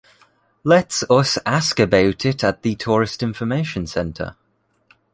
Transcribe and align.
Let’s 0.63 1.03
us 1.11 1.37
ask 1.45 1.79
about 1.79 2.25
it 2.25 2.43
at 2.43 2.63
the 2.63 2.73
tourist 2.73 3.21
information 3.21 3.85
center. 3.85 4.35